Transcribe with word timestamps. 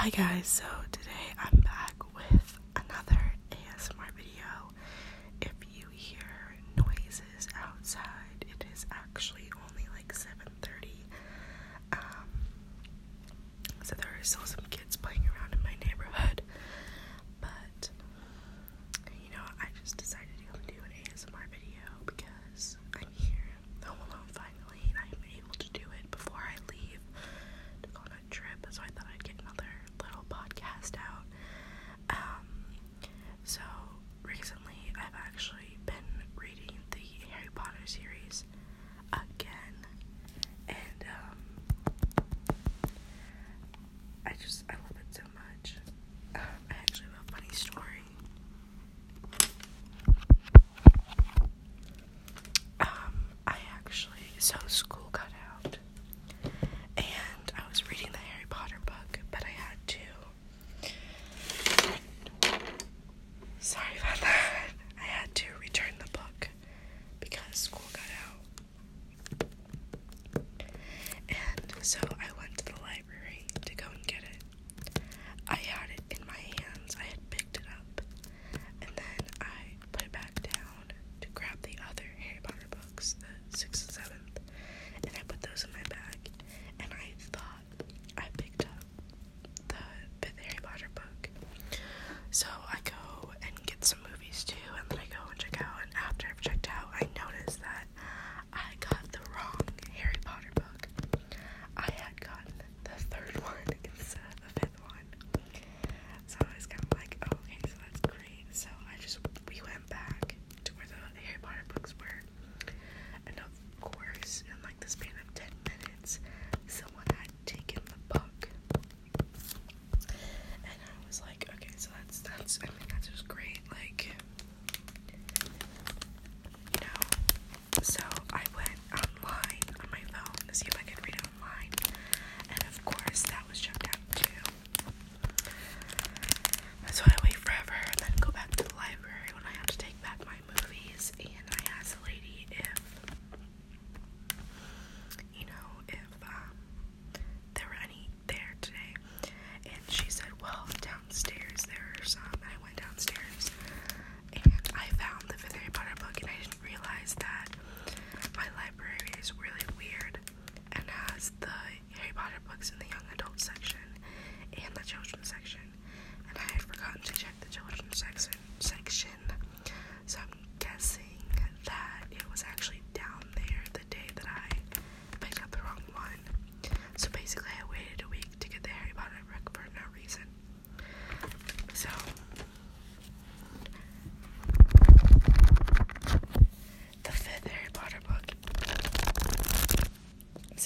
Hi 0.00 0.10
guys, 0.10 0.46
so 0.46 0.64
today 0.92 1.34
I'm 1.42 1.60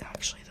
actually 0.04 0.41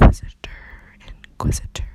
Inquisitor. 0.00 0.50
Inquisitor. 1.32 1.87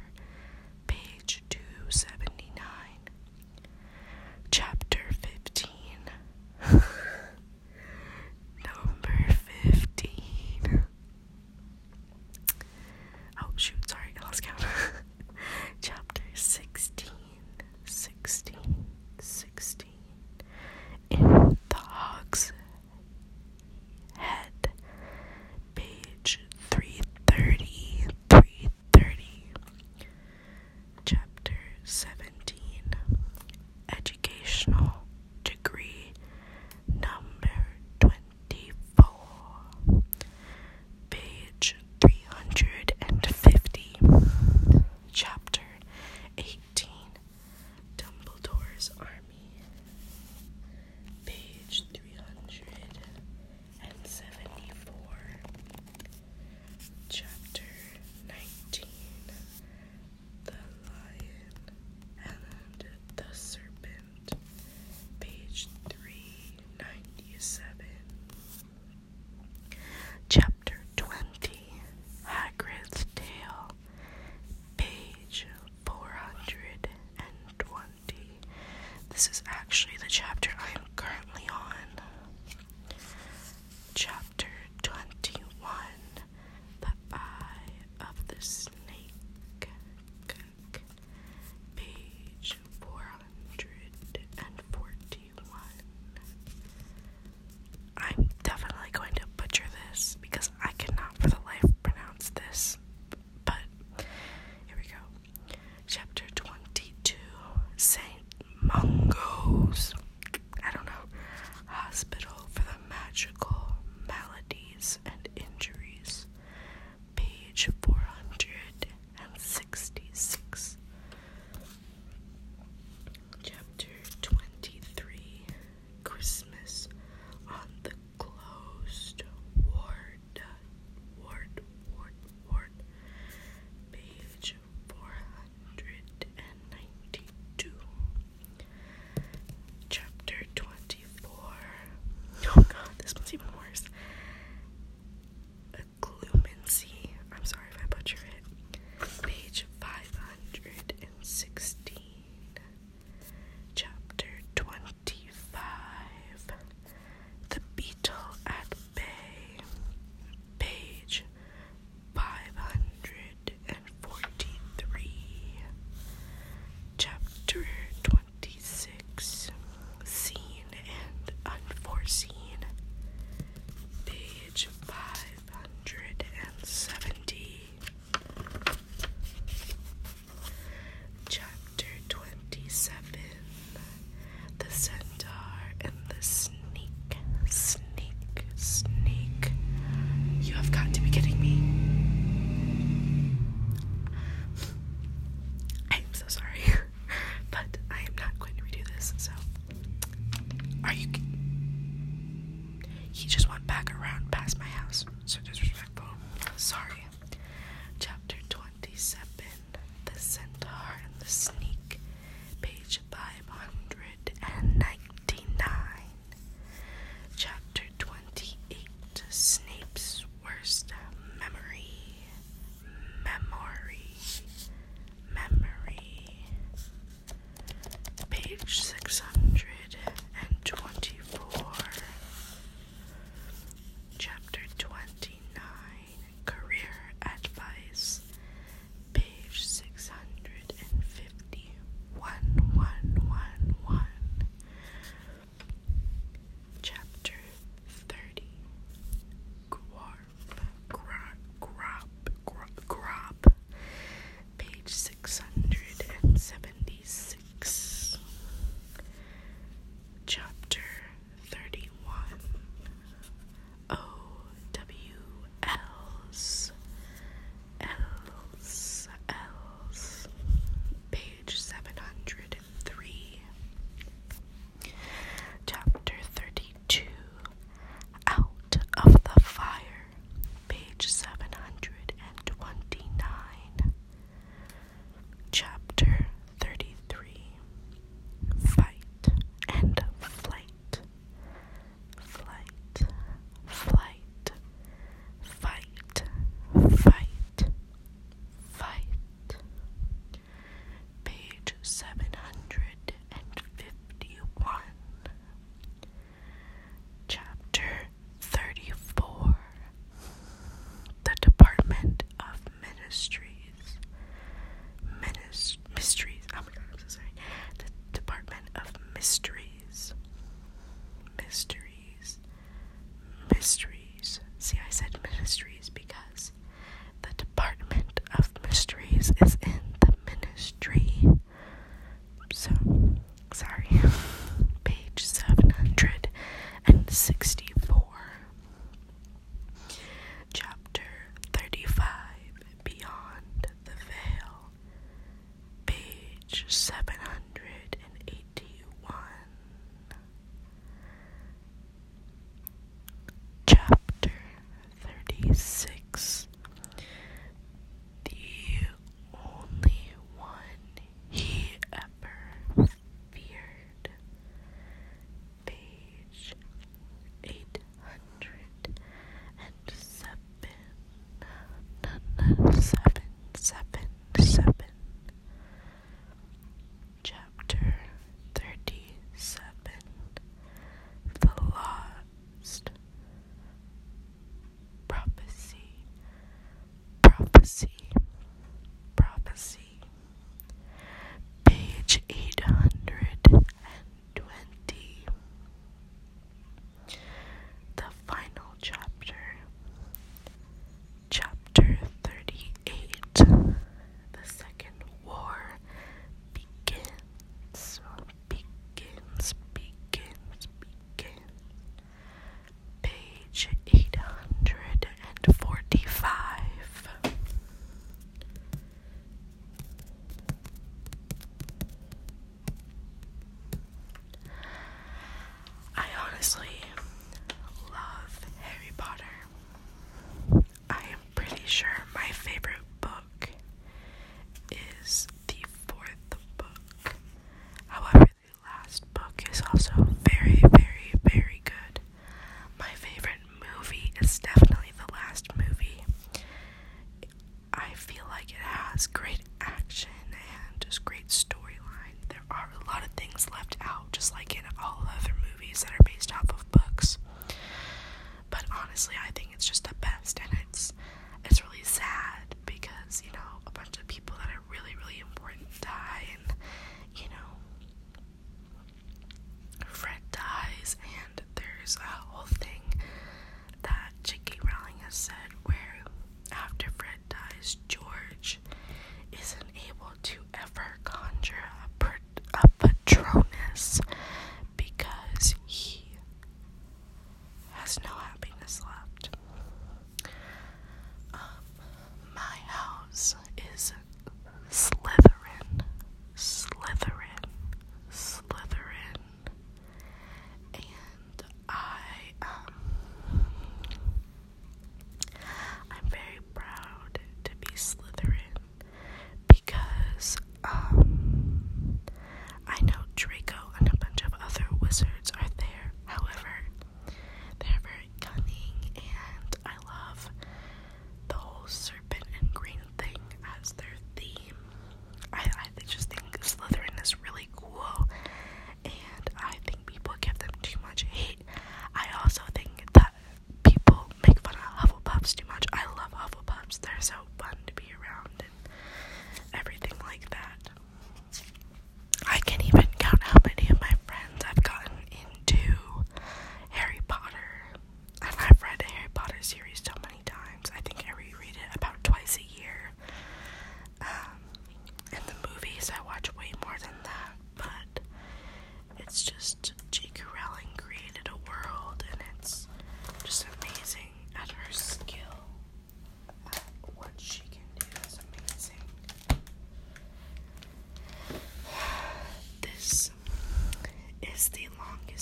House 493.14 493.43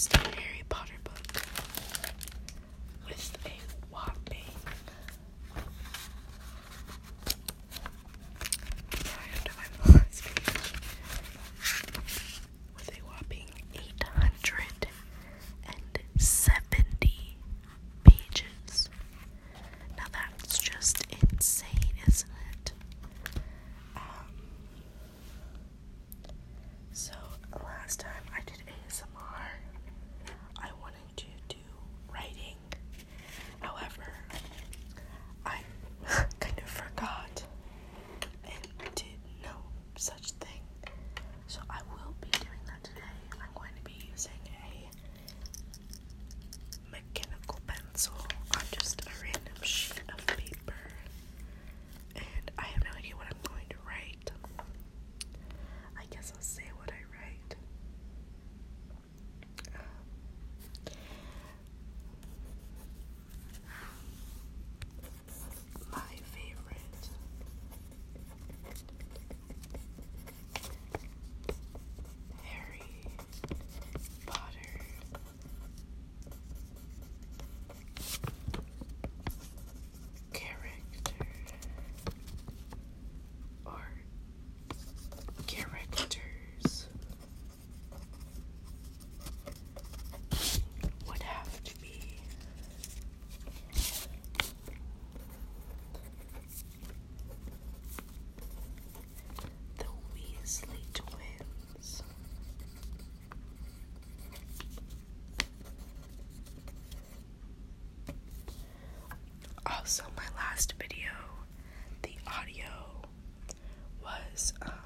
longest 0.01 0.17
Harry 0.17 0.30
Also, 109.65 110.03
my 110.17 110.23
last 110.35 110.73
video, 110.79 111.09
the 112.01 112.15
audio 112.27 112.65
was 114.03 114.53
um, 114.63 114.80